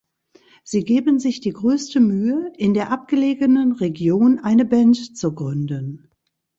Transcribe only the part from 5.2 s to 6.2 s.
gründen.